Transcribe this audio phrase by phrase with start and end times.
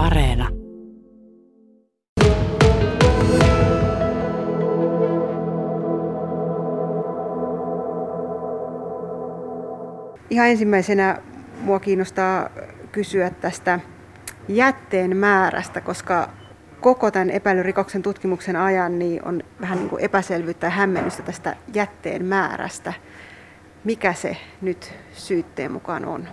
[0.00, 0.48] Areena.
[10.30, 11.16] Ihan ensimmäisenä
[11.60, 12.50] mua kiinnostaa
[12.92, 13.80] kysyä tästä
[14.48, 16.28] jätteen määrästä, koska
[16.80, 22.24] koko tämän epäilyrikoksen tutkimuksen ajan niin on vähän niin kuin epäselvyyttä ja hämmennystä tästä jätteen
[22.24, 22.92] määrästä.
[23.84, 26.28] Mikä se nyt syytteen mukaan on?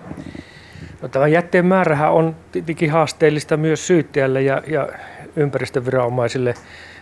[1.02, 4.90] No, tämä jätteen määrähän on tietenkin haasteellista myös syyttäjälle ja, ja
[5.36, 6.54] ympäristöviranomaisille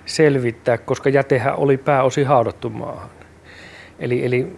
[0.05, 3.09] selvittää, koska jätehän oli pääosin haudottu maahan.
[3.99, 4.55] Eli, eli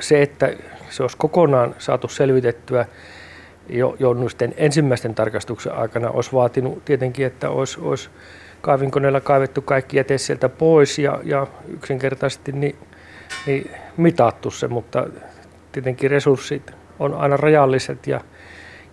[0.00, 0.52] se, että
[0.90, 2.86] se olisi kokonaan saatu selvitettyä
[3.68, 4.16] jo, jo
[4.56, 8.10] ensimmäisten tarkastuksen aikana, olisi vaatinut tietenkin, että olisi, olisi
[8.60, 12.76] kaivinkoneella kaivettu kaikki jäte sieltä pois ja, ja yksinkertaisesti niin,
[13.46, 15.06] niin mitattu se, mutta
[15.72, 18.20] tietenkin resurssit on aina rajalliset ja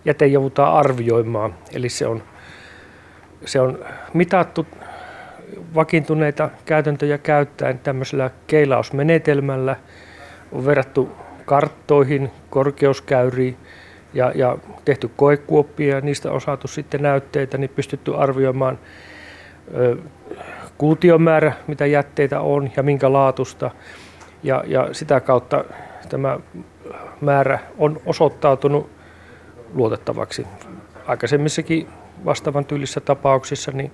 [0.04, 1.54] jäte joudutaan arvioimaan.
[1.72, 2.22] Eli se on,
[3.44, 3.78] se on
[4.14, 4.66] mitattu
[5.74, 9.76] vakiintuneita käytäntöjä käyttäen tämmöisellä keilausmenetelmällä,
[10.52, 11.12] on verrattu
[11.44, 13.56] karttoihin, korkeuskäyriin
[14.14, 18.78] ja, ja tehty koekuoppia ja niistä on saatu sitten näytteitä, niin pystytty arvioimaan
[19.74, 19.96] ö,
[20.78, 23.70] kuutiomäärä, mitä jätteitä on ja minkä laatusta.
[24.42, 25.64] Ja, ja sitä kautta
[26.08, 26.38] tämä
[27.20, 28.90] määrä on osoittautunut
[29.74, 30.46] luotettavaksi.
[31.06, 31.88] Aikaisemmissakin
[32.24, 33.92] vastaavan tyylissä tapauksissa niin,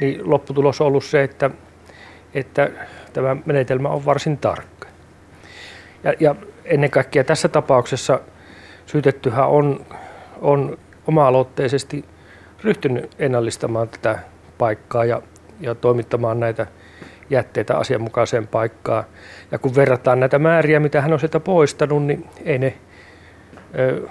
[0.00, 1.50] niin lopputulos on ollut se, että,
[2.34, 2.70] että
[3.12, 4.88] tämä menetelmä on varsin tarkka.
[6.04, 8.20] Ja, ja ennen kaikkea tässä tapauksessa
[8.86, 9.86] syytettyhän on,
[10.40, 12.04] on oma-aloitteisesti
[12.64, 14.18] ryhtynyt ennallistamaan tätä
[14.58, 15.22] paikkaa ja,
[15.60, 16.66] ja toimittamaan näitä
[17.30, 19.04] jätteitä asianmukaiseen paikkaan.
[19.50, 22.74] Ja kun verrataan näitä määriä, mitä hän on sieltä poistanut, niin ei ne
[23.78, 24.08] ö,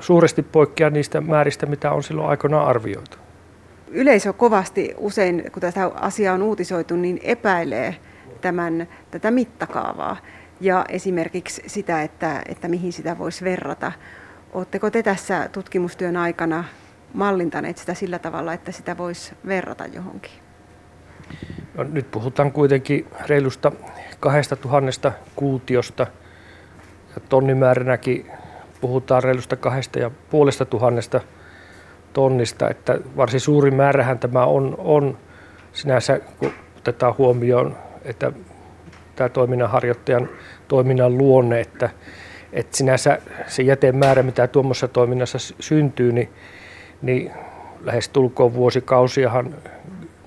[0.00, 3.16] suuresti poikkea niistä määristä, mitä on silloin aikoinaan arvioitu.
[3.90, 7.96] Yleisö kovasti usein, kun tätä asiaa on uutisoitu, niin epäilee
[8.40, 10.16] tämän, tätä mittakaavaa
[10.60, 13.92] ja esimerkiksi sitä, että, että mihin sitä voisi verrata.
[14.52, 16.64] Oletteko te tässä tutkimustyön aikana
[17.14, 20.32] mallintaneet sitä sillä tavalla, että sitä voisi verrata johonkin?
[21.78, 23.72] No, nyt puhutaan kuitenkin reilusta
[24.20, 26.06] 2000 kuutiosta.
[27.14, 28.30] Ja tonnimääränäkin
[28.80, 31.20] puhutaan reilusta kahdesta ja puolesta tuhannesta
[32.12, 35.18] tonnista, että varsin suuri määrähän tämä on, on
[35.72, 38.32] sinänsä, kun otetaan huomioon, että
[39.16, 40.28] tämä toiminnanharjoittajan
[40.68, 41.90] toiminnan luonne, että,
[42.52, 46.28] että sinänsä se jätemäärä, mitä tuommoisessa toiminnassa syntyy, niin,
[47.02, 47.32] niin
[47.80, 49.54] lähes tulkoon vuosikausiahan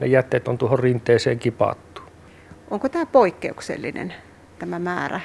[0.02, 2.02] ne jätteet on tuohon rinteeseen kipattu.
[2.70, 4.14] Onko tämä poikkeuksellinen,
[4.60, 5.22] tämä määrä?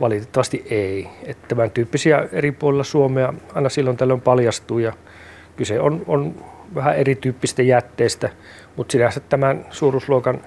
[0.00, 1.08] Valitettavasti ei.
[1.24, 4.92] Että tämän tyyppisiä eri puolilla Suomea aina silloin tällöin paljastuu ja
[5.56, 6.44] kyse on, on
[6.74, 8.30] vähän erityyppistä jätteistä,
[8.76, 10.40] mutta sinänsä tämän suuruusluokan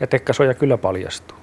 [0.00, 1.39] jätekasoja kyllä paljastuu.